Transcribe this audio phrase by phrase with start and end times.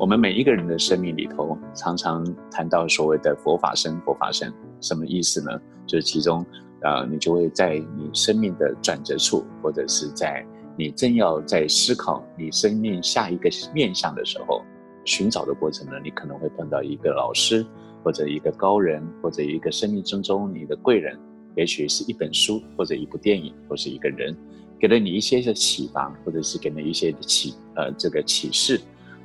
[0.00, 4.50] 我们每一个人的生命里头，常常谈到所谓的佛法生，佛法生，
[4.80, 5.50] 什么意思呢？
[5.86, 6.42] 就是其中，
[6.80, 10.42] 呃，你就会在你生命的转折处，或者是在
[10.74, 14.62] 你正要在思考你生命下一个面向的时候，
[15.04, 17.62] 寻找的过程呢，你可能会碰到一个老师，
[18.02, 21.14] 或者一个高人，或者一个生命之中你的贵人，
[21.56, 24.34] 也许是一本书，或者一部电影，或是一个人，
[24.78, 28.80] 给了你一些的启发，或者是给了一些启，呃，这个启示。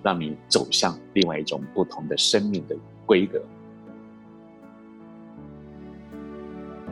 [0.06, 2.78] 让你走向另外一种不同的生命的
[3.08, 3.42] 规格。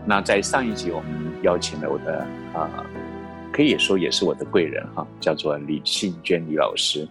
[0.03, 2.83] 那在上一集，我们邀请了我的啊，
[3.53, 7.08] 可以说也是我的贵人哈，叫做李信娟李老师。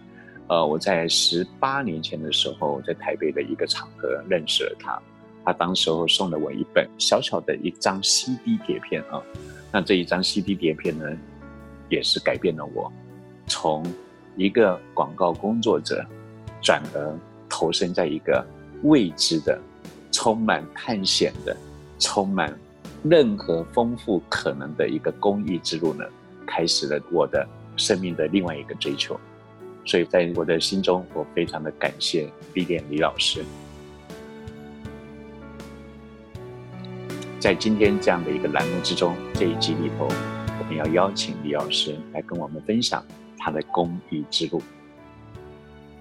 [0.47, 5.01] 呃，我在十八年前的时候，在台北的一个场合认识了他。
[5.45, 9.21] 他当时候送了我一本小小的一张 CD 碟片啊。
[9.71, 11.17] 那这一张 CD 碟片呢，
[11.87, 12.91] 也是改变了我
[13.47, 13.81] 从。
[14.35, 16.05] 一个广告工作者，
[16.61, 17.15] 转而
[17.47, 18.45] 投身在一个
[18.83, 19.59] 未知的、
[20.11, 21.55] 充满探险的、
[21.99, 22.57] 充满
[23.03, 26.03] 任何丰富可能的一个公益之路呢，
[26.47, 29.19] 开始了我的生命的另外一个追求。
[29.85, 33.43] 所以在我的心中，我非常的感谢李典李老师。
[37.39, 43.05] 在今天这样的一个栏目之中，这一集里头，我们要邀请李老师来跟我们分享。
[43.43, 44.61] 他的公益之路。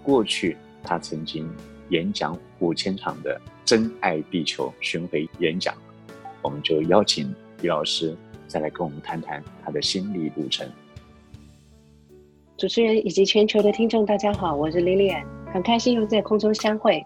[0.01, 1.51] 过去，他曾经
[1.89, 5.75] 演讲五千场的“真爱地球”巡回演讲，
[6.41, 10.71] 我们就邀请李老师再来跟我们谈谈他的心理路程。
[12.57, 17.05] 主持人以及全球的听众，大家好，我是 Lilian，很开心又在空中相会。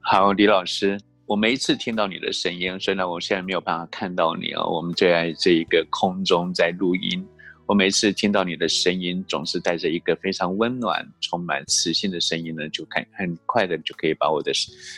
[0.00, 7.26] 好，李老师，我每一次听到你的声音，虽然我现在没有办法看到你哦，我们就在这一个空中在录音。
[7.66, 14.52] 我每次听到你的声音，总是带着一个非常温暖、充满磁性的声音呢，就很很快的就可以把我的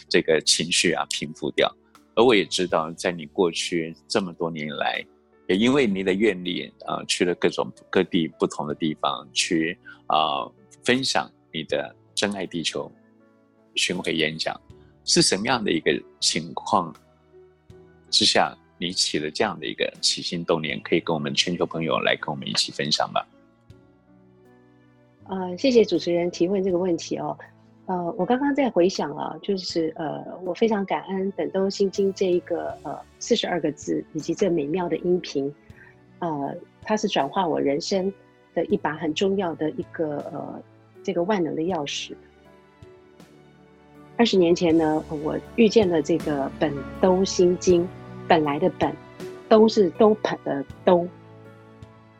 [0.06, 1.74] 这个情绪啊平复掉。
[2.14, 5.02] 而我也知道，在你过去这么多年来，
[5.48, 10.44] 也因为你的愿力啊，去了各种各地不同的地方去啊
[10.84, 12.92] 分享你的真爱地球
[13.76, 14.60] 巡回演讲，
[15.06, 15.90] 是什么样的一个
[16.20, 16.94] 情况
[18.10, 18.54] 之下？
[18.78, 23.20] 你起了这样的一个起心动念，可以跟我们全球朋友来跟我们一起分享吗？
[25.28, 27.36] 呃，谢谢主持人提问这个问题哦。
[27.86, 35.52] 呃，我刚刚在回想啊，就是呃，我非常感恩《本都心经》这一个呃四十二个字以及这美妙的音频，
[36.20, 38.12] 呃，它是转化我人生
[38.54, 40.62] 的一把很重要的一个呃
[41.02, 42.14] 这个万能的钥匙。
[44.16, 47.82] 二十年前呢，我遇见了这个《本都心经》。
[48.28, 48.94] 本来的本，
[49.48, 51.08] 都是都本的都。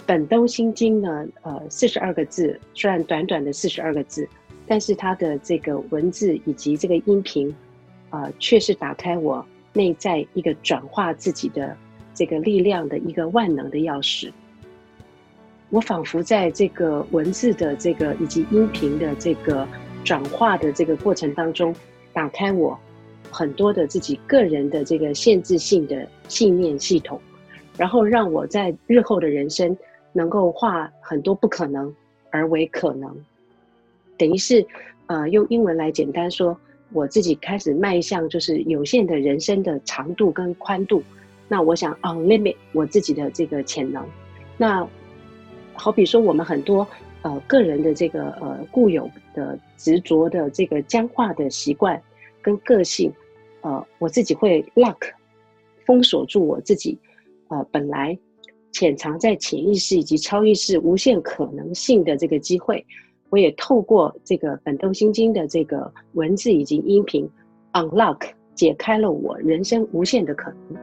[0.07, 4.27] 本都心经呢，呃，四十二个字，虽然短短的四十二个字，
[4.67, 7.55] 但是它的这个文字以及这个音频，
[8.09, 11.77] 呃，却是打开我内在一个转化自己的
[12.15, 14.33] 这个力量的一个万能的钥匙。
[15.69, 19.69] 我仿佛在这个文字的这个以及音频的这个
[20.03, 21.75] 转化的这个过程当中，
[22.15, 22.79] 打开我。
[23.31, 27.21] 很多的自己个人的这个限制性的信念系统，
[27.77, 29.77] 然后让我在日后的人生
[30.13, 31.95] 能够化很多不可能
[32.31, 33.15] 而为可能，
[34.17, 34.67] 等于是
[35.07, 36.59] 呃用英文来简单说，
[36.93, 41.03] 我自己开始迈向就是有限的人生的长度跟宽度。
[41.49, 44.05] 那我想 unlimit 我自己的这个潜能。
[44.57, 44.87] 那
[45.75, 46.87] 好比说我们很多
[47.23, 52.01] 呃个人的这个呃固有的执着的这个僵化的习惯。
[52.43, 53.13] 跟个性，
[53.63, 54.97] 呃，我自己会 lock
[55.85, 56.99] 封锁住我自己，
[57.49, 58.19] 呃，本来
[58.73, 62.85] 潜藏在潜意识以及超意识无限可能性的这个机会，
[63.31, 67.29] 我也透过这个《本都心经》的这个文字以及音频
[67.73, 68.21] unlock
[68.55, 70.81] 解开了我人生无限的可能。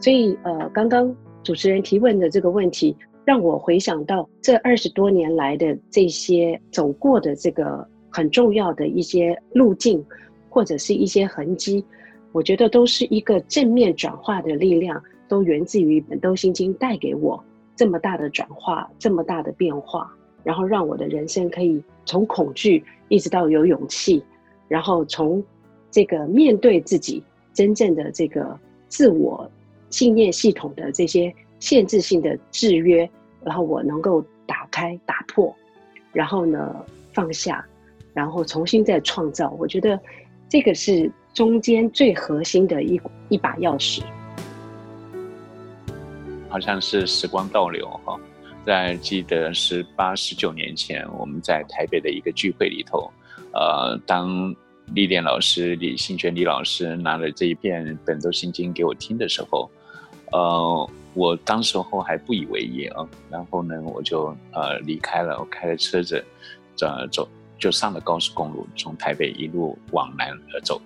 [0.00, 2.94] 所以，呃，刚刚主持人提问的这个问题，
[3.24, 7.88] 让我回想到这二十多年来的这些走过的这个。
[8.16, 10.02] 很重要的一些路径，
[10.48, 11.84] 或者是一些痕迹，
[12.32, 17.44] 我觉得都是一个正面转化的力量，都源自于《本都心经》带给我
[17.76, 20.10] 这么大的转化，这么大的变化。
[20.42, 24.24] 然后让我的人生可以从恐惧一直到有勇气，
[24.66, 25.44] 然后从
[25.90, 27.22] 这个面对自己
[27.52, 28.58] 真正的这个
[28.88, 29.46] 自我
[29.90, 31.30] 信念系统的这些
[31.60, 33.06] 限制性的制约，
[33.44, 35.54] 然后我能够打开打破，
[36.12, 37.62] 然后呢放下，
[38.16, 39.50] 然后重新再创造。
[39.58, 40.00] 我觉得
[40.48, 42.98] 这个是中间最核心的一
[43.28, 44.02] 一把钥匙。
[46.48, 48.18] 好像是时光倒流哈，
[48.64, 53.10] 在记得十八十九年前，我们在台北的一个聚会里头，
[53.52, 54.54] 呃，当
[54.94, 59.68] 历练老师李信娟李老师拿了这一片《本周心经》给我听的时候，
[60.32, 66.24] 呃，我当时候还不以为意啊，然后呢，我就呃离开了，我开着车子，
[66.80, 70.80] 呃走就上了高速公路，从台北一路往南而走。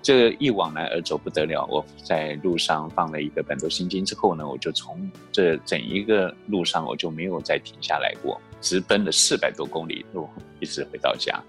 [0.00, 10.28] 这一往南而走不得了，我在路上放了一个《本多心经》之后呢，我就从这整一个路上我就没有再停下来过，直奔了四百多公里路，
[10.60, 11.42] 一直回到家。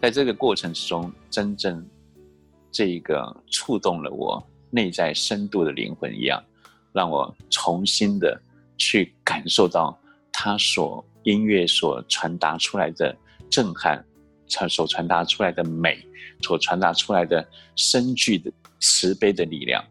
[0.00, 1.84] 在这个过程之中，真正
[2.70, 6.42] 这一个触动了我内在深度的灵魂一样，
[6.92, 8.40] 让我重新的
[8.78, 9.98] 去感受到
[10.32, 13.14] 他所音乐所传达出来的
[13.50, 14.04] 震撼。
[14.50, 16.02] 传所传达出来的美，
[16.40, 17.46] 所传达出来的
[17.76, 18.50] 深具的
[18.80, 19.84] 慈悲的力量，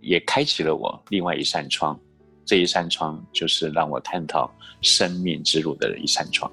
[0.00, 1.98] 也开启了我另外一扇窗。
[2.44, 4.48] 这一扇窗就是让我探讨
[4.80, 6.48] 生命之路的一扇窗。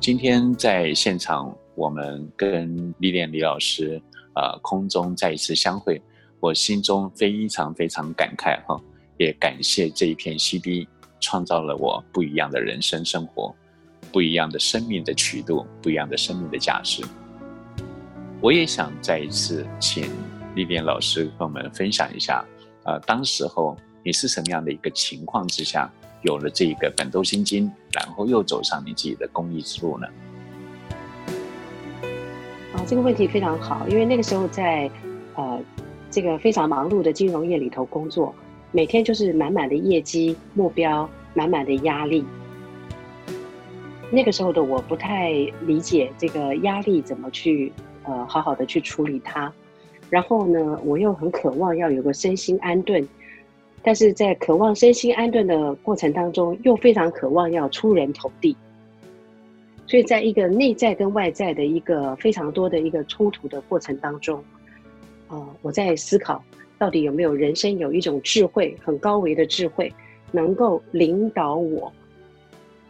[0.00, 4.02] 今天在现场，我们跟历练李老师
[4.34, 6.02] 啊空中再一次相会，
[6.40, 8.76] 我心中非常非常感慨哈，
[9.18, 10.88] 也感谢这一片 CD
[11.20, 13.54] 创造了我不一样的人生生活。
[14.12, 17.02] 不一样的生命的曲度，不一样的生命的价值。
[18.40, 20.10] 我也想再一次请
[20.54, 22.44] 丽莲老师跟我们分享一下，
[22.84, 25.90] 呃，当时候你是什么样的一个情况之下，
[26.22, 30.06] 有了这个本都心经，然后又走上你自己的公益之路呢？
[32.74, 34.90] 啊，这个问题非常好，因为那个时候在
[35.34, 35.60] 呃
[36.10, 38.34] 这个非常忙碌的金融业里头工作，
[38.70, 42.24] 每天就是满满的业绩目标，满满的压力。
[44.08, 45.32] 那个时候的我不太
[45.62, 47.72] 理解这个压力怎么去
[48.04, 49.52] 呃好好的去处理它，
[50.08, 53.06] 然后呢，我又很渴望要有个身心安顿，
[53.82, 58.56] 但是在渴望身心安顿的过程当中，又非常渴望要出人头地，
[59.88, 64.42] 所以在一个内在跟外在的一个非常多的一个冲突的过程当中，
[65.26, 66.42] 啊，我在思考
[66.78, 69.92] 到底有没有人生有一种智慧，很高维的智慧，
[70.30, 71.92] 能够领导我。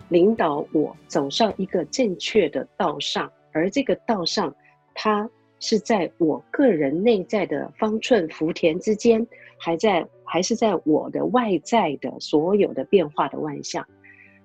[0.08, 4.54] 领导我走上一个正确的道上，而这个道上，
[4.94, 9.26] 它是在我个人内在的方寸福田之间，
[9.58, 13.84] 还在还是在我的外在的所有的变化的万象。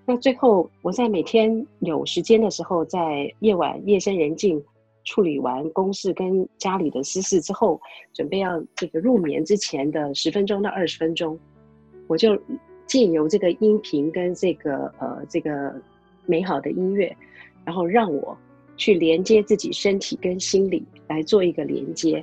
[0.03, 4.59] 那最后，我在每天有时间的时候，在夜晚夜深人静，
[5.03, 7.79] 处理完公事跟家里的私事之后，
[8.13, 11.37] 准备要这个入眠之前的十分钟到二十分钟，
[12.07, 12.35] 我就。
[12.91, 15.73] 借由这个音频跟这个呃这个
[16.25, 17.15] 美好的音乐，
[17.63, 18.37] 然后让我
[18.75, 22.21] 去连接自己身体跟心理来做一个连接，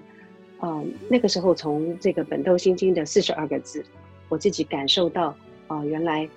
[0.58, 3.82] 啊，那个时候从这个本豆心经的四十二个字，
[4.28, 5.34] 我自己感受到
[5.68, 6.28] 啊，原来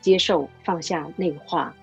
[0.00, 1.74] 接受、放下、内化，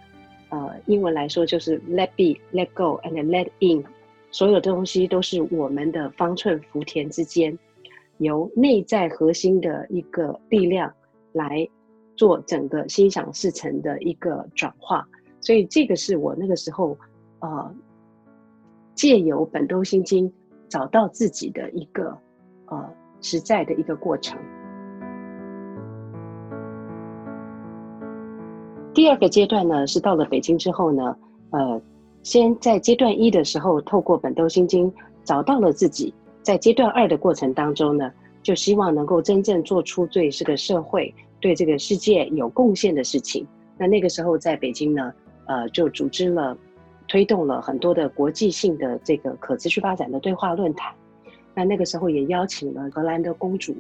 [0.48, 3.84] 呃，英文来说就是 let be、let go and let in，
[4.32, 7.60] 所有的东西都是我们的方寸福田之间，
[8.20, 10.94] 由内在核心的一个力量
[11.34, 11.68] 来。
[12.20, 15.08] 做整个心想事成的一个转化，
[15.40, 16.98] 所以这个是我那个时候，
[17.40, 17.74] 呃，
[18.94, 20.30] 借由本都心经
[20.68, 22.14] 找到自己的一个
[22.66, 22.90] 呃
[23.22, 24.38] 实在的一个过程。
[28.94, 31.16] 第二个阶段呢，是到了北京之后呢，
[31.52, 31.82] 呃，
[32.22, 38.12] 先在阶段一的时候，透过本都心经找到了自己，在阶段二的过程当中呢，
[38.44, 41.16] 就希望能够真正做出对这个社会。
[41.40, 45.14] 对这个世界有贡献的事情，那那个时候在北京呢，
[45.46, 46.58] 呃，就组织了、
[47.08, 50.94] 推动了很多的国际性的这个可持续发展的对话论坛。
[51.56, 53.76] 那那个时候也邀请了荷兰的公主，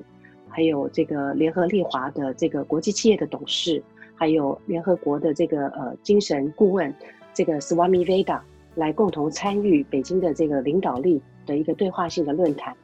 [0.47, 3.81] 还有这个联合利华的这个国际企业的董事，
[4.15, 6.93] 还有联合国的这个呃精神顾问
[7.33, 8.41] 这个 Swami Veda
[8.75, 12.75] 来共同参与北京的这个领导力的一个对话性的论坛。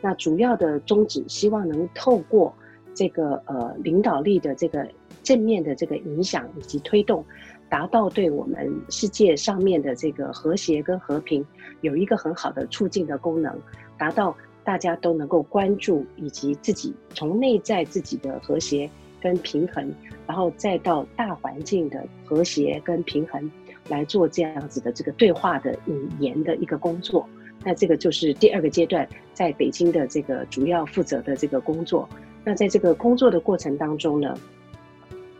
[0.00, 2.54] 那主要的宗旨希望能透过
[2.94, 4.88] 这个呃领导力的这个
[5.22, 7.24] 正面的这个影响以及推动，
[7.68, 11.44] 达到对我们世界上面的这个和谐跟和平
[11.80, 13.58] 有一个很好的促进的功能，
[13.98, 18.88] 达到大家都能够关注以及自己从内在自己的和谐
[19.20, 19.92] 跟平衡，
[20.26, 23.50] 然后再到大环境的和谐跟平衡
[23.88, 27.28] 来做这样子的这个对话的引言的一个工作。
[27.66, 32.06] 那这个就是第二个阶段，在北京的这个主要负责的这个工作。
[32.44, 34.36] 那在这个工作的过程当中呢，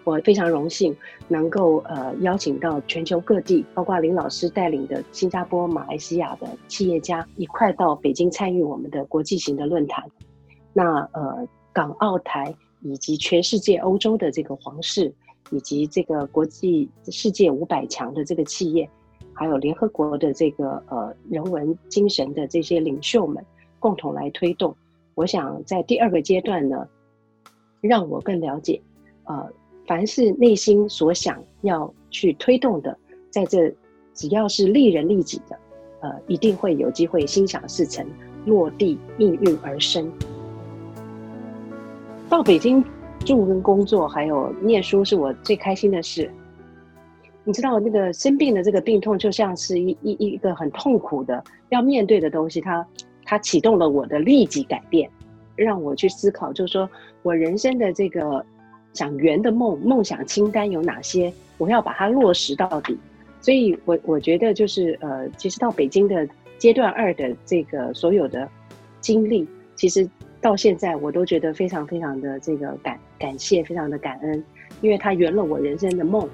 [0.05, 0.97] 我非常荣幸
[1.29, 10.03] 能够呃邀请到全球各地，包括林老师带领的新加坡、马来西亚的企业家一块到北京参与我们的国际型的论坛。
[10.73, 15.13] 那呃，港澳台以及全世界欧洲的这个皇室，
[15.51, 18.89] 以及这个国际世界五百强的这个企业。
[19.37, 23.45] 还有联合国的这个呃人文精神的这些领袖们
[23.81, 24.75] 共同来推动。
[25.15, 26.89] 我想在第二个阶段呢，
[27.81, 28.81] 让我更了解，
[29.25, 29.49] 呃，
[29.87, 32.97] 凡是内心所想要去推动的，
[33.31, 33.73] 在这
[34.13, 35.59] 只要是利人利己的，
[36.01, 38.07] 呃，一定会有机会心想事成，
[38.47, 40.11] 落地应运而生。
[42.29, 42.85] 到北京
[43.21, 46.31] 住跟工作还有念书是我最开心的事。
[47.45, 52.85] 你知道那个生病的这个病痛，就像是一一一个很痛苦的要面对的东西，它
[53.25, 55.11] 它启动了我的立即改变，
[55.57, 56.89] 让我去思考，就是说
[57.23, 58.45] 我人生的这个
[58.93, 62.97] 想圆的梦梦想清单有哪些，我要把它落实到底。
[63.41, 66.27] 所以，我我觉得就是呃，其实到北京的
[66.57, 68.49] 阶段二的这个所有的
[69.01, 70.09] 经历，其实
[70.41, 74.43] 到现在我都觉得非常非常的这个感感谢，非常的感恩，
[74.81, 76.27] 因为它圆了我人生的梦。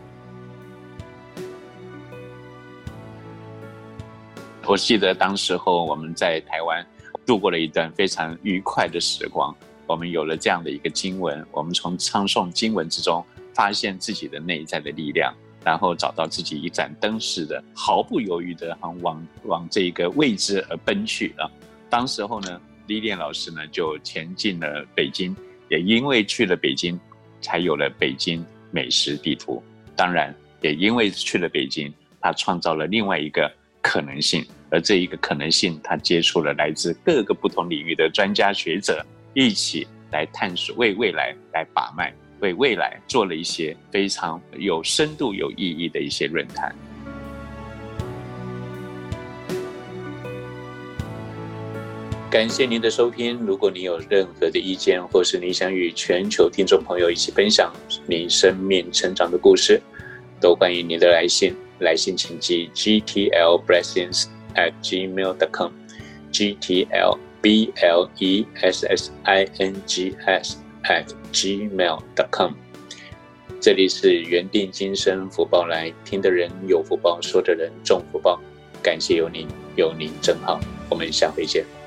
[4.70, 6.86] 我记得当时候我们在台湾
[7.26, 9.52] 度过了一段非常愉快的时光。
[9.84, 15.34] 我们有了这样的一个经文，我们从唱诵经文之中发现自己的内在的力量，
[15.64, 21.50] 然后找到自己一盏灯似的，毫不犹豫的往往这个位置而奔去啊！
[21.88, 25.34] 当时候呢，李炼老师呢就前进了北京，
[25.68, 26.96] 也因为去了北京，
[27.40, 29.60] 才有了北京美食地图。
[29.96, 33.50] 当然，也因为去了北京，他创造了另外一个。
[33.82, 46.74] 可能性，而这一个可能性，他接触了来自各个不同领域的专家学者，一起来探索，为未来来把脉，为未来做了一些非常有深度、有意义的一些论坛。
[52.30, 53.36] 感谢您的收听。
[53.44, 57.72] 如果你有任何的意见，或是你想与全球听众朋友一起分享
[58.06, 59.82] 你生命成长的故事，
[60.40, 61.52] 都欢迎您的来信。
[61.80, 65.72] 来信请寄 gtl blessings at gmail dot com
[66.32, 72.52] gtl b l e s s i n g s at gmail dot com。
[73.60, 78.40] 这里是原定今生福报来听的人有福报，说的人中福报。
[78.82, 80.58] 感谢有您，有您真好。
[80.88, 81.79] 我们下回见。